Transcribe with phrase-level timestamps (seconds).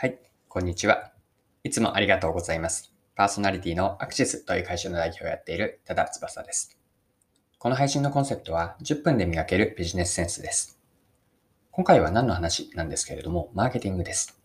[0.00, 0.16] はい、
[0.46, 1.10] こんにちは。
[1.64, 2.94] いつもありがとうございます。
[3.16, 6.78] パーソナリティのアクシスという会社の代表をやっている多田翼です。
[7.58, 10.78] この配信のコンセプトは10分で磨けるビジネスセンスです。
[11.72, 14.40] 今回は何の話なんですけれども、マーケティングです。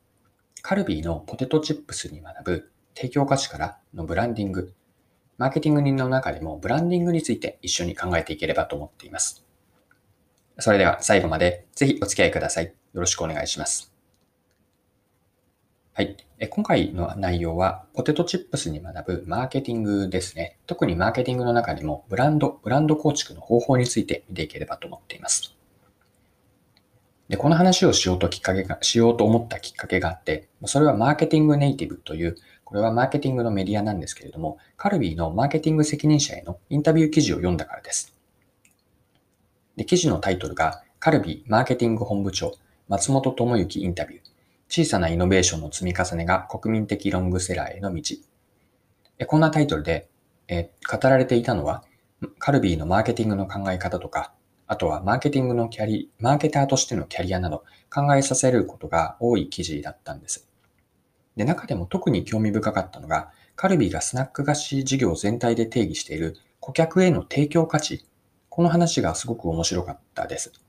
[0.63, 4.73] カルビーのポテトチップスに学ぶ提供価値からのブランディング、
[5.37, 9.45] マーケティング人の中でもブランディングについて一緒に考えていければと思っています。
[10.57, 12.65] それでは最後までぜひお付き合いください。
[12.65, 13.92] よろしくお願いします。
[15.95, 16.17] はい。
[16.49, 20.57] 今回の内容は、ポテトチップスに学ぶマーケティングですね。
[20.65, 25.55] 特にマーケティングの中でも、ブランド、ブランド構築の方法について見ていければと思っています。
[27.29, 38.15] で、この話をしようときっかけが、しようと思ったきっかけがあって、それはマーケティングネイティブという、これはマーケティングのメディアなんですけれども、カルビーのマーケティング責任者へのインタビュー記事を読んだからです。
[39.75, 42.55] で、記事のタイトルが、カルビーマーケティング本部長、
[42.87, 44.32] 松本智之インタビュー。
[44.75, 48.01] 小さなイノベーションの積み重ねが国民的ロングセラーへの道。
[49.27, 50.09] こんなタイトルで、
[50.47, 51.83] え語られていたのは、
[52.39, 54.33] カルビーのマーケティングの考え方とか、
[54.65, 60.49] あとはマーケティングのキャリ、マーケターとしてのキャリアなど考えさせることが多い記事だったんです。
[61.35, 68.07] で、中でも特に興味深かったのが、カルビーがスナック菓子事業全体で定義している顧客への提供価値。
[68.49, 70.62] この話がすごく面白かったです。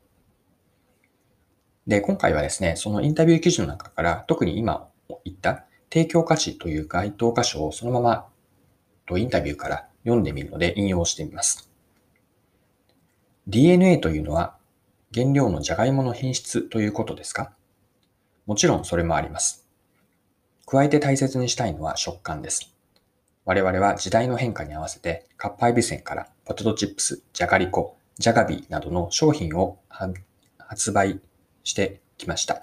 [1.86, 4.88] で、今回はですね、そのインタビュー記事の中から、特に今
[5.24, 8.26] 言った提供価値という該当箇所をそのまま
[9.06, 11.70] とインタビューから読んでみるので引用してみます。
[13.46, 14.56] DNA というのは
[15.12, 17.52] 原料のじゃがいもの品質ということですか？
[18.46, 19.68] もちろんそれもあります。
[20.66, 22.74] 加えて大切にしたいのは食感です。
[23.44, 29.78] 我々は時代の変化に合わせて、かっぱえびせんからポテトチップス、じゃがりこ、じゃがビーなどの商品を
[30.58, 31.20] 発売
[31.64, 32.62] してきました。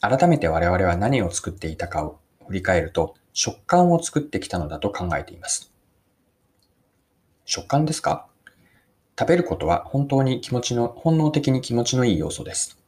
[0.00, 5.72] 改めて我々は何を作っていたかを振り返ると、食感を作ってきたのだと考えています。
[7.44, 8.26] 食感ですか？
[9.18, 12.78] 食べることは本当に気持ちの、本能的に気持ちのいい要素です。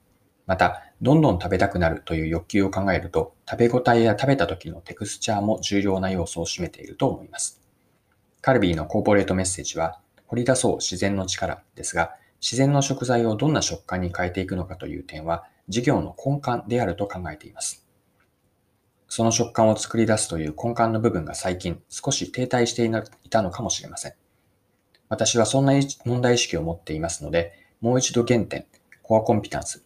[0.46, 7.60] また、どんどん食べたくなるという欲求を考えると、食べ応えや食べた時のテクスチャーも重要な要素を占めていると思います。
[8.40, 17.86] カルビーのコーポレートメッセージは、掘り出そう自然の力ですが、自然の食材をどんな食感に変えていくのかという点は、事業の根幹であると考えています。
[19.08, 24.14] その食感を作り出すという根幹の部分が最近少し停滞していたのかもしれません。
[25.08, 28.66] 私はそんな問題意識を持っていますので、もう一度原点、
[29.02, 29.84] コアコンピタンス、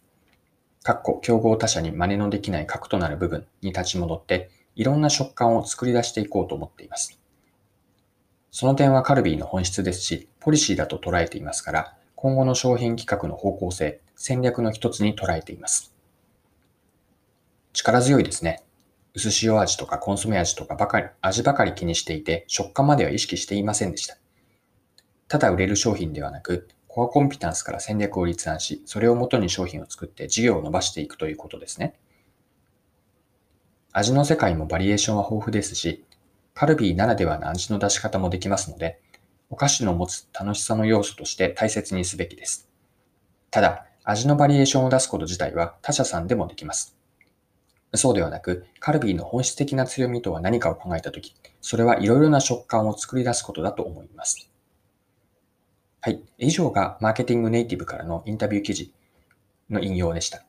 [0.81, 7.19] かっこ競合他社に真似のできない核となる部分に立ち戻って、いろんな食感を作り出していこうと思っています。
[8.51, 15.93] その点はカルビーの本質ですし、ポリシーだと捉えていますから、今後の商品企画の方向性、戦略の一つに捉えています。
[17.73, 18.63] 力強いですね。
[19.13, 24.17] 薄塩味とかコンソメ味とかばかり、味ばかり気にしていて、食感までは意識していませんでした。
[25.27, 31.93] ただ売れる商品ではなく、コアコンピタンスから戦略を立案し、それをもとに商品を作って事業を伸ばしていくということですね。
[33.91, 36.03] 味の世界もバリエーションは豊富ですし、
[36.55, 38.99] カルビーならではの味の出し方もできますので、
[39.49, 42.69] お菓子の持つ楽しさの要素として大切にすべきです。
[43.49, 46.97] ただ、味のバリエーションを出すこと自体は他社さんでもできます。
[47.93, 54.51] そうではなく、カルビーの本質的な強みとは何かを考えたとき、それはいろいろな食感を作り出すことだと思います。
[56.01, 56.23] はい。
[56.37, 58.93] 以上がマーケティングネイティブからのインタビュー記事
[59.69, 60.45] の引用でした。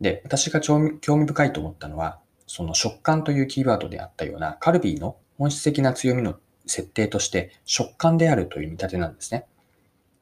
[0.00, 6.36] で、私が興味深いと思ったのは、その食感というキーワードであったようなカルビーの本質的な強みの
[6.70, 9.46] 設定として食感であるという見立てなんですね。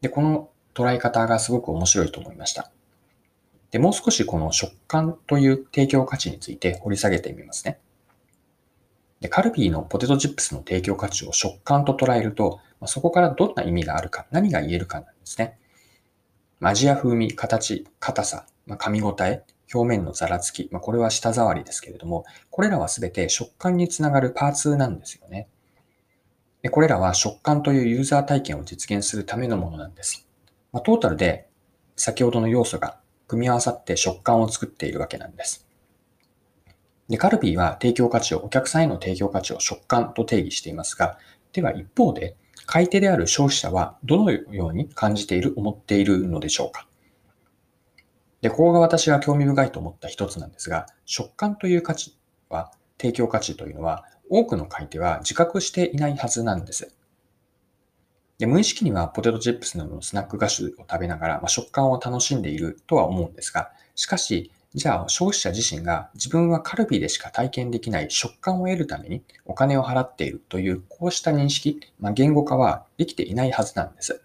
[0.01, 2.71] で、この捉え方がすごく面白いと思いました。
[3.71, 7.79] で、もう少しこの食感という提供価値について掘り下げてみますね。
[9.21, 15.59] で、カルビーのポテトチップスの提供価値を食感と捉えると、まそこからどんな意味があるか、何が言えるかなんですね。
[16.61, 19.43] 味や風味、形、硬さ、ま噛み応え、
[19.73, 25.49] 表面のざらつき、まこれは舌触りですけれども、これらはすべて食感につながるパーツなんですよね。
[26.71, 30.27] これらは食感というユーザー体験を実現するためのものなんです。
[30.73, 31.49] まあ、トータルで
[31.97, 35.69] 先ほどの要素が組み合わさって食感を作っているわけなんです。
[37.09, 41.19] で、カルビーは提供価値を、お客さんへの提供価値を食感と定義していますが、
[41.53, 46.87] では一方で、買い手である消費者はどのように感じている、思っているのでしょうか。
[48.43, 52.19] で、ここが私が興味深いと思った一つなんですが、食感という価値
[52.51, 56.93] は、提供価値というのは、多くの買い手は自覚していないはずなんです。
[58.39, 74.23] で無意識にはポテトチップスなどのスナック菓子を食べながら、まあ、食感を楽しんでいるとは思うんですが、しかし、じゃあ消費者自身が自分はカルビーでしか体験できない食感を得るためにお金を払っているというこうした認識、まあ、言語化はできていないはずなんです。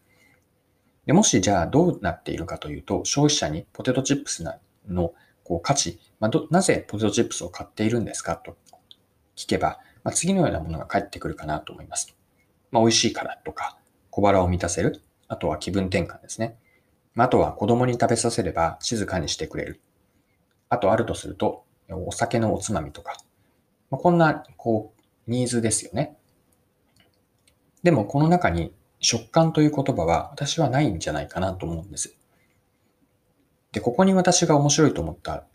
[1.06, 4.44] でもしじゃあどうなっているかというと消費者にポテトチップス
[4.88, 8.58] のこう価値、まあ、なぜポテトチップスを買っているんですかと
[9.36, 12.16] 聞けば、まあ、次のようなものが返ってくるかなと思います。
[12.72, 13.78] まあ、美味しいからとか
[14.10, 15.02] 小腹を満たせる。
[15.28, 16.58] あとは気分転換ですね。
[17.16, 19.82] あとは子供に食べさせれば静かにしてくれる。
[20.70, 23.16] あとあるとすると、お酒のおつまみとか。
[23.92, 26.18] まあ、こんな、こう、ニーズですよね。
[27.84, 32.16] でも、この中に食感という言葉は私はないんじゃないかなと思うんです。
[33.72, 35.46] で、ここに私が面白いと思った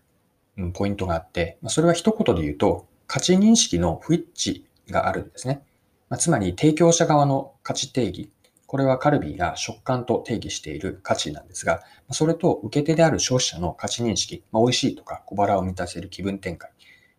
[0.75, 5.65] ポイントがあって、それは一言で言うと、価値認識の不一致があるんですね。
[6.09, 8.31] まあ、つまり、提供者側の価値定義
[8.69, 16.67] これはカルビーが食感と定義している価値なんですが、それと受け手である消費者の価値認識、まあ、美味しいとか小腹を満たせる気分転換、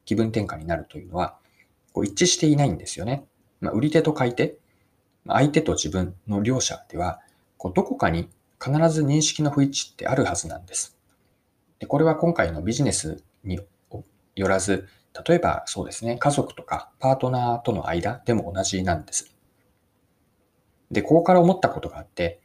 [0.06, 1.39] 気分転換になるというのは、
[1.92, 3.25] こう一致していないんですよね。
[3.62, 4.59] まあ、売り手と買い手、
[5.27, 7.19] 相手と自分の両者では、
[7.57, 8.30] こうどこかに
[8.63, 11.00] 必ず認識の不一致ってあるはずなんです。
[11.80, 13.59] でこれは今回のビジネスに
[14.35, 14.88] よらず、
[15.27, 19.33] 例えばそうですね、家族とかパートナーとの間でも同じなんです。
[20.91, 22.41] で、ここから思ったことがあって、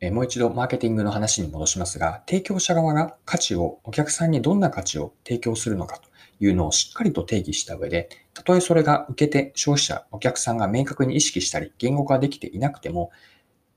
[0.00, 6.08] えもう一度マーケティングの話に戻しますが、提供者側が価値を、お客さんにどんな価値を提供するのかと
[6.40, 13.10] いうのをしっかりと定義した上で、たとえそれが受けて消費者、お客さんが明確に意識したり、言語化できていなくても、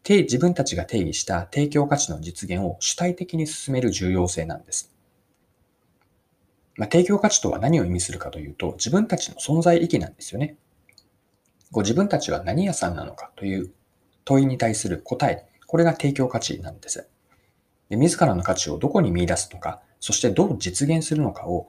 [0.09, 4.96] 自分たちが定義した提供価値の実現を主体的に進める重要性なんです。
[6.77, 10.56] まあ、提供価値とは何を意味するかというと、自分たちの存在意義なんですよね。
[11.71, 13.71] ご自分たちは何屋さんなのかという
[14.24, 17.09] 問いに対する答え、これが提供価値なんです。
[17.89, 21.68] で自らの価値をどこに見出すのか、そしてどう実現するのかを、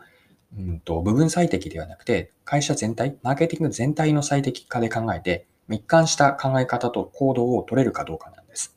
[0.57, 8.77] うんと部分最適ではなくて、会社全体、マーケティング全体の最適化で考えて、密貫した考え方と行動を取れるかどうかなんです。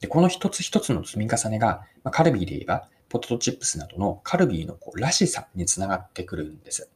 [0.00, 6.90] でこの一つ一つの積み重ねが、まあ、カルビーで言えば、ポテトチップスなどのカルビーのこうらしさにつながってくるんです。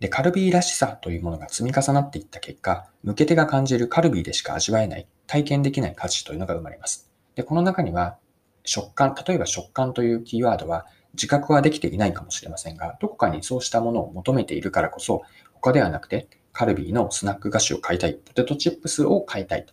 [0.00, 7.10] で、カルビーらしさというものが積み重なっていった結果、向け手が感じるカルビーでしか味わえない、体験できない価値というのが生まれます。
[7.34, 8.18] で、この中には、
[8.64, 15.22] 食感、例えば食感というキーワードは自覚はできていないかもしれませんが、どこかにそうしたものを求めているからこそ、
[15.54, 19.72] 他ではなくて、カルビーのスナック菓子を買いたい、ポテトチップスを買いたいと。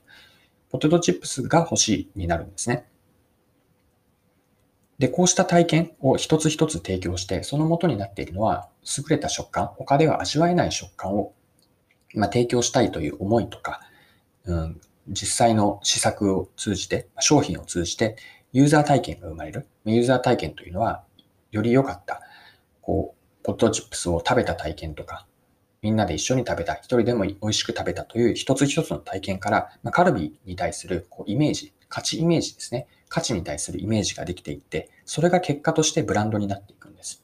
[0.70, 2.86] ポテトチップスが欲しいになるんですね。
[5.04, 11.34] で、こうした体験を一つ一つ提供して、その元になっているのは、優れた食感、他では味わえない食感を、
[12.16, 13.82] まあ、提供したいという思いとか、
[14.46, 18.16] うん、実際の施策を通じて、商品を通じて、
[18.54, 19.68] ユーザー体験が生まれる。
[19.84, 21.04] ユーザー体験というのは、
[21.52, 22.22] より良かった、
[22.82, 25.28] こう、ポットチップスを食べた体験とか、
[25.82, 32.88] みんなで一緒に食べた、一人でも美味しく食べたという一つ一つの体験から、まあ、カルビーに対するこうイメージ、価値イメージですね。
[33.10, 37.24] 価値に対するイメージができていって、それが結果としてブランドになっていくんです。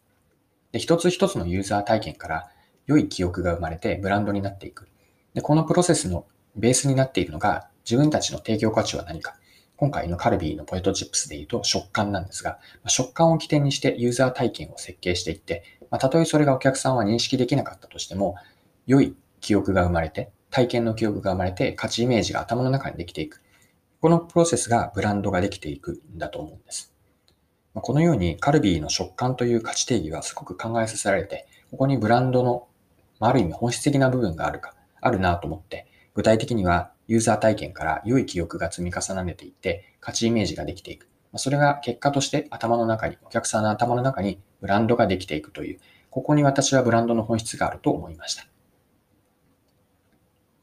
[0.72, 2.50] で一つ一つのユーザー体験から
[2.86, 4.88] 良い記憶が生まれてブランドになっていく。
[5.34, 9.36] でこのプロセスのベースになっているのが自分たちの提供価値は何か。
[9.80, 18.36] 今回のカルビーのポテトチップスで言うと食感なんですが、食感を起点にしてユーザー体験を設計していって、まあ、たとえそれがお客さんは認識できなかったとしても、
[18.88, 23.42] 良い記憶が生まれて、体験の記憶が生まれて、価値イメージが頭の中にできていく。
[24.02, 26.94] このプロセスがブランドができていくんだと思うんです。
[27.82, 32.68] このようにカルビーの食感という価値定義はすごく考えさせられて、ここにブランドの
[33.20, 41.08] ある意味本質的な部分があるか、あるなと思って、具体的にはユーザー体験から良い記憶が積み重ねていって価値イメージができていく。
[41.36, 48.46] それが結果として頭の中に、お客さんの頭の中にブランドができていくという、ここに私はブランドの本質があると思いました。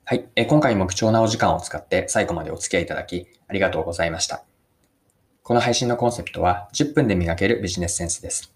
[0.04, 0.28] はい。
[0.46, 4.44] 今回も貴重なお時間を使って最後までお付き合いいただきありがとうございました。
[5.47, 8.53] この配信のコンセプトは10分で磨けるビジネスセンスです。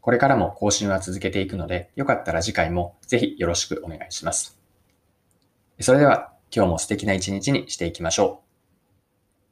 [0.00, 4.58] これからも更新は続けていくので、よかったら次回もぜひよろしくお願いします。
[5.78, 8.45] それでは今日も素敵な一日にしていきましょう。